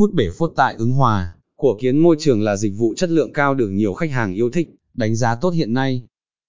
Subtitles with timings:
[0.00, 3.32] Hút bể phốt tại ứng hòa, của kiến môi trường là dịch vụ chất lượng
[3.32, 6.02] cao được nhiều khách hàng yêu thích, đánh giá tốt hiện nay.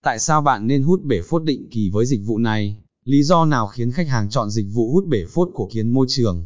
[0.03, 2.77] Tại sao bạn nên hút bể phốt định kỳ với dịch vụ này?
[3.05, 6.05] Lý do nào khiến khách hàng chọn dịch vụ hút bể phốt của kiến môi
[6.09, 6.45] trường?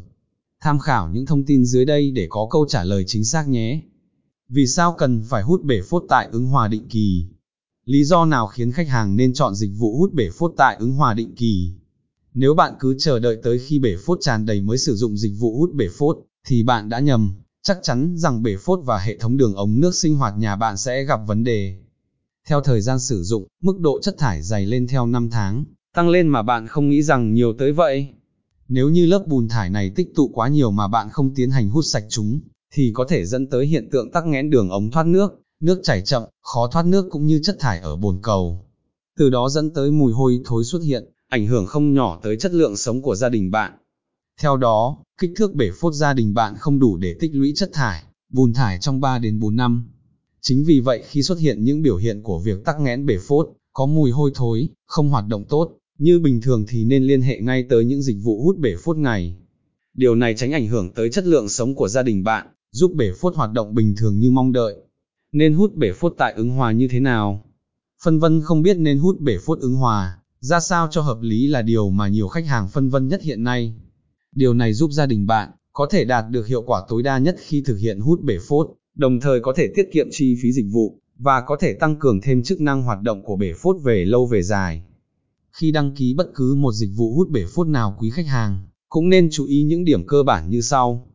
[0.60, 3.82] Tham khảo những thông tin dưới đây để có câu trả lời chính xác nhé.
[4.48, 7.26] Vì sao cần phải hút bể phốt tại ứng hòa định kỳ?
[7.84, 10.92] Lý do nào khiến khách hàng nên chọn dịch vụ hút bể phốt tại ứng
[10.92, 11.72] hòa định kỳ?
[12.34, 15.32] Nếu bạn cứ chờ đợi tới khi bể phốt tràn đầy mới sử dụng dịch
[15.38, 19.18] vụ hút bể phốt, thì bạn đã nhầm, chắc chắn rằng bể phốt và hệ
[19.18, 21.76] thống đường ống nước sinh hoạt nhà bạn sẽ gặp vấn đề.
[22.48, 25.64] Theo thời gian sử dụng, mức độ chất thải dày lên theo năm tháng,
[25.94, 28.08] tăng lên mà bạn không nghĩ rằng nhiều tới vậy.
[28.68, 31.70] Nếu như lớp bùn thải này tích tụ quá nhiều mà bạn không tiến hành
[31.70, 32.40] hút sạch chúng,
[32.74, 36.02] thì có thể dẫn tới hiện tượng tắc nghẽn đường ống thoát nước, nước chảy
[36.02, 38.66] chậm, khó thoát nước cũng như chất thải ở bồn cầu.
[39.18, 42.52] Từ đó dẫn tới mùi hôi thối xuất hiện, ảnh hưởng không nhỏ tới chất
[42.52, 43.72] lượng sống của gia đình bạn.
[44.40, 47.70] Theo đó, kích thước bể phốt gia đình bạn không đủ để tích lũy chất
[47.72, 49.88] thải, bùn thải trong 3 đến 4 năm.
[50.42, 53.48] Chính vì vậy khi xuất hiện những biểu hiện của việc tắc nghẽn bể phốt,
[53.72, 57.40] có mùi hôi thối, không hoạt động tốt, như bình thường thì nên liên hệ
[57.40, 59.36] ngay tới những dịch vụ hút bể phốt này.
[59.94, 63.12] Điều này tránh ảnh hưởng tới chất lượng sống của gia đình bạn, giúp bể
[63.20, 64.76] phốt hoạt động bình thường như mong đợi.
[65.32, 67.44] Nên hút bể phốt tại ứng hòa như thế nào?
[68.04, 71.46] Phân vân không biết nên hút bể phốt ứng hòa, ra sao cho hợp lý
[71.46, 73.74] là điều mà nhiều khách hàng phân vân nhất hiện nay.
[74.36, 77.36] Điều này giúp gia đình bạn có thể đạt được hiệu quả tối đa nhất
[77.38, 80.66] khi thực hiện hút bể phốt, đồng thời có thể tiết kiệm chi phí dịch
[80.72, 84.04] vụ, và có thể tăng cường thêm chức năng hoạt động của bể phốt về
[84.04, 84.82] lâu về dài.
[85.52, 88.66] Khi đăng ký bất cứ một dịch vụ hút bể phốt nào quý khách hàng,
[88.88, 91.08] cũng nên chú ý những điểm cơ bản như sau.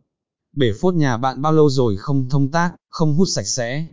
[0.56, 3.88] Bể phốt nhà bạn bao lâu rồi không thông tác, không hút sạch sẽ.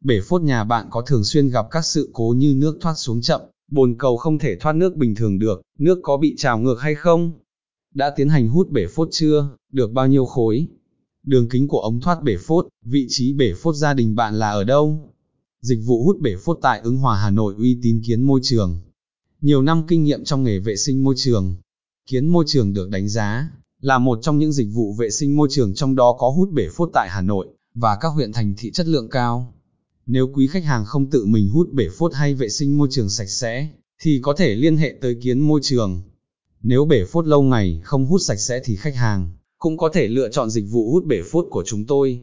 [0.00, 3.20] Bể phốt nhà bạn có thường xuyên gặp các sự cố như nước thoát xuống
[3.20, 3.40] chậm,
[3.70, 6.94] bồn cầu không thể thoát nước bình thường được, nước có bị trào ngược hay
[6.94, 7.32] không?
[7.94, 10.66] Đã tiến hành hút bể phốt chưa, được bao nhiêu khối?
[11.22, 14.50] Đường kính của ống thoát bể phốt, vị trí bể phốt gia đình bạn là
[14.50, 15.12] ở đâu?
[15.60, 18.80] Dịch vụ hút bể phốt tại ứng hòa Hà Nội uy tín kiến môi trường.
[19.40, 21.56] Nhiều năm kinh nghiệm trong nghề vệ sinh môi trường.
[22.10, 23.50] Kiến môi trường được đánh giá
[23.80, 26.68] là một trong những dịch vụ vệ sinh môi trường trong đó có hút bể
[26.76, 29.54] phốt tại Hà Nội và các huyện thành thị chất lượng cao.
[30.06, 33.08] Nếu quý khách hàng không tự mình hút bể phốt hay vệ sinh môi trường
[33.08, 33.68] sạch sẽ,
[34.02, 36.02] thì có thể liên hệ tới kiến môi trường.
[36.62, 40.08] Nếu bể phốt lâu ngày không hút sạch sẽ thì khách hàng cũng có thể
[40.08, 42.22] lựa chọn dịch vụ hút bể phốt của chúng tôi.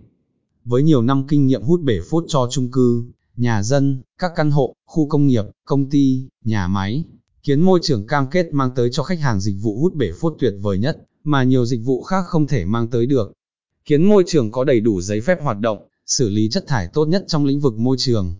[0.65, 3.03] Với nhiều năm kinh nghiệm hút bể phốt cho chung cư,
[3.35, 7.03] nhà dân, các căn hộ, khu công nghiệp, công ty, nhà máy,
[7.43, 10.33] kiến môi trường cam kết mang tới cho khách hàng dịch vụ hút bể phốt
[10.39, 13.33] tuyệt vời nhất, mà nhiều dịch vụ khác không thể mang tới được.
[13.85, 17.05] Kiến môi trường có đầy đủ giấy phép hoạt động, xử lý chất thải tốt
[17.05, 18.35] nhất trong lĩnh vực môi trường.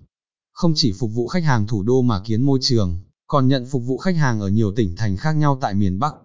[0.52, 3.84] Không chỉ phục vụ khách hàng thủ đô mà kiến môi trường, còn nhận phục
[3.86, 6.16] vụ khách hàng ở nhiều tỉnh thành khác nhau tại miền Bắc.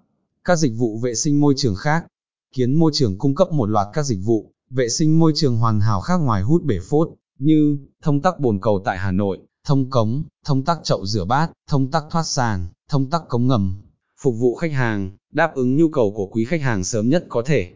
[0.45, 2.07] Các dịch vụ vệ sinh môi trường khác.
[2.55, 5.81] Kiến môi trường cung cấp một loạt các dịch vụ, vệ sinh môi trường hoàn
[5.81, 7.09] hảo khác ngoài hút bể phốt,
[7.39, 11.51] như thông tắc bồn cầu tại Hà Nội, thông cống, thông tắc chậu rửa bát,
[11.69, 13.83] thông tắc thoát sàn, thông tắc cống ngầm,
[14.23, 17.43] phục vụ khách hàng, đáp ứng nhu cầu của quý khách hàng sớm nhất có
[17.47, 17.73] thể.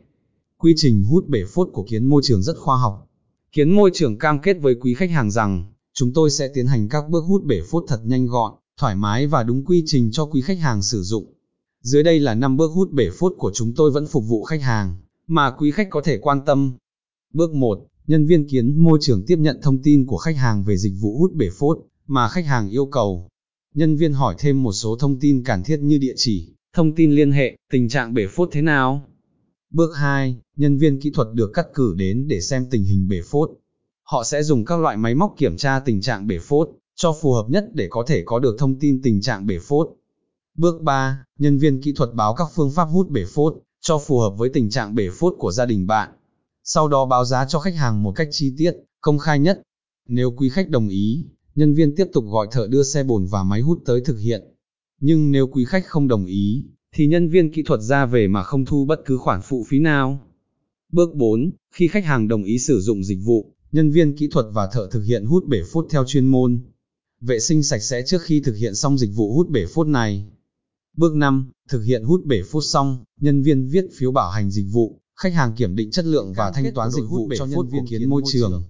[0.59, 3.09] Quy trình hút bể phốt của kiến môi trường rất khoa học,
[3.55, 6.89] Kiến môi trường cam kết với quý khách hàng rằng, chúng tôi sẽ tiến hành
[6.89, 10.25] các bước hút bể phốt thật nhanh gọn, thoải mái và đúng quy trình cho
[10.25, 11.33] quý khách hàng sử dụng.
[11.83, 14.63] Dưới đây là 5 bước hút bể phốt của chúng tôi vẫn phục vụ khách
[14.63, 14.97] hàng,
[15.27, 16.73] mà quý khách có thể quan tâm.
[17.33, 17.87] Bước 1.
[18.07, 21.19] Nhân viên kiến môi trường tiếp nhận thông tin của khách hàng về dịch vụ
[21.19, 23.29] hút bể phốt, mà khách hàng yêu cầu.
[23.75, 27.13] Nhân viên hỏi thêm một số thông tin cần thiết như địa chỉ, thông tin
[27.13, 29.07] liên hệ, tình trạng bể phốt thế nào,
[29.75, 33.21] Bước 2, nhân viên kỹ thuật được cắt cử đến để xem tình hình bể
[33.31, 33.51] phốt.
[34.03, 37.33] Họ sẽ dùng các loại máy móc kiểm tra tình trạng bể phốt, cho phù
[37.33, 39.89] hợp nhất để có thể có được thông tin tình trạng bể phốt.
[40.57, 44.19] Bước 3, nhân viên kỹ thuật báo các phương pháp hút bể phốt, cho phù
[44.19, 46.11] hợp với tình trạng bể phốt của gia đình bạn.
[46.65, 49.63] Sau đó báo giá cho khách hàng một cách chi tiết, công khai nhất.
[50.09, 51.25] Nếu quý khách đồng ý,
[51.55, 54.43] nhân viên tiếp tục gọi thợ đưa xe bồn và máy hút tới thực hiện.
[55.01, 58.43] Nhưng nếu quý khách không đồng ý, thì nhân viên kỹ thuật ra về mà
[58.43, 60.21] không thu bất cứ khoản phụ phí nào.
[60.93, 61.51] Bước 4.
[61.75, 64.89] Khi khách hàng đồng ý sử dụng dịch vụ, nhân viên kỹ thuật và thợ
[64.91, 66.61] thực hiện hút bể phốt theo chuyên môn.
[67.27, 70.27] Vệ sinh sạch sẽ trước khi thực hiện xong dịch vụ hút bể phốt này.
[70.97, 71.51] Bước 5.
[71.69, 75.33] Thực hiện hút bể phốt xong, nhân viên viết phiếu bảo hành dịch vụ, khách
[75.35, 78.23] hàng kiểm định chất lượng và thanh toán dịch vụ cho nhân viên kiến môi
[78.27, 78.65] trường.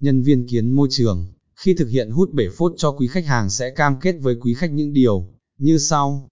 [0.00, 3.50] Nhân viên kiến môi trường, khi thực hiện hút bể phốt cho quý khách hàng
[3.50, 5.26] sẽ cam kết với quý khách những điều
[5.58, 6.28] như sau.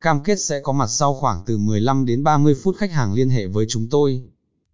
[0.00, 3.30] Cam kết sẽ có mặt sau khoảng từ 15 đến 30 phút khách hàng liên
[3.30, 4.22] hệ với chúng tôi.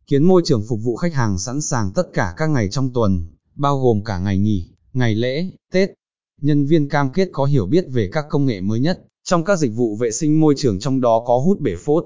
[0.06, 3.26] Kiến môi trường phục vụ khách hàng sẵn sàng tất cả các ngày trong tuần,
[3.54, 5.90] bao gồm cả ngày nghỉ, ngày lễ, Tết.
[6.40, 9.56] Nhân viên cam kết có hiểu biết về các công nghệ mới nhất, trong các
[9.58, 12.04] dịch vụ vệ sinh môi trường trong đó có hút bể phốt.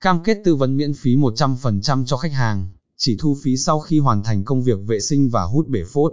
[0.00, 3.98] Cam kết tư vấn miễn phí 100% cho khách hàng, chỉ thu phí sau khi
[3.98, 6.12] hoàn thành công việc vệ sinh và hút bể phốt.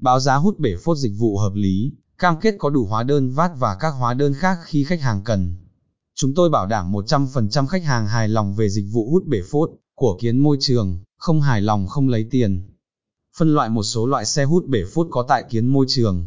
[0.00, 3.30] Báo giá hút bể phốt dịch vụ hợp lý, cam kết có đủ hóa đơn
[3.30, 5.56] VAT và các hóa đơn khác khi khách hàng cần.
[6.14, 9.70] Chúng tôi bảo đảm 100% khách hàng hài lòng về dịch vụ hút bể phốt
[9.94, 12.68] của kiến môi trường, không hài lòng không lấy tiền.
[13.36, 16.26] Phân loại một số loại xe hút bể phốt có tại kiến môi trường.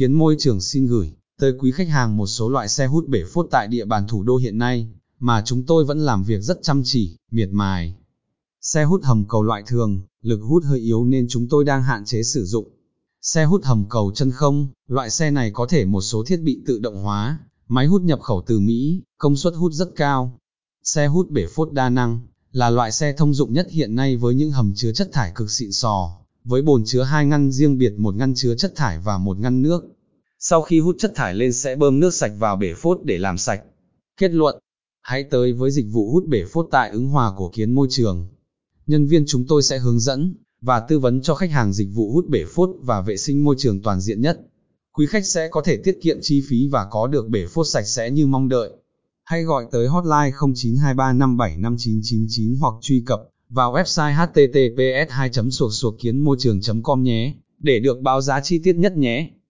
[0.00, 3.24] Kiến môi trường xin gửi tới quý khách hàng một số loại xe hút bể
[3.32, 4.88] phốt tại địa bàn thủ đô hiện nay,
[5.18, 7.96] mà chúng tôi vẫn làm việc rất chăm chỉ, miệt mài.
[8.60, 12.04] Xe hút hầm cầu loại thường, lực hút hơi yếu nên chúng tôi đang hạn
[12.04, 12.68] chế sử dụng.
[13.22, 16.62] Xe hút hầm cầu chân không, loại xe này có thể một số thiết bị
[16.66, 17.38] tự động hóa,
[17.68, 20.38] máy hút nhập khẩu từ Mỹ, công suất hút rất cao.
[20.82, 22.20] Xe hút bể phốt đa năng,
[22.52, 25.50] là loại xe thông dụng nhất hiện nay với những hầm chứa chất thải cực
[25.50, 26.20] xịn sò,
[26.50, 29.62] với bồn chứa hai ngăn riêng biệt một ngăn chứa chất thải và một ngăn
[29.62, 29.84] nước.
[30.38, 33.38] Sau khi hút chất thải lên sẽ bơm nước sạch vào bể phốt để làm
[33.38, 33.62] sạch.
[34.16, 34.58] Kết luận,
[35.02, 38.28] hãy tới với dịch vụ hút bể phốt tại ứng hòa của kiến môi trường.
[38.86, 42.12] Nhân viên chúng tôi sẽ hướng dẫn và tư vấn cho khách hàng dịch vụ
[42.12, 44.40] hút bể phốt và vệ sinh môi trường toàn diện nhất.
[44.92, 47.86] Quý khách sẽ có thể tiết kiệm chi phí và có được bể phốt sạch
[47.86, 48.70] sẽ như mong đợi.
[49.24, 53.20] Hãy gọi tới hotline 0923575999 hoặc truy cập
[53.50, 58.40] vào website https 2 suộc suộc kiến môi trường com nhé, để được báo giá
[58.40, 59.30] chi tiết nhất nhé.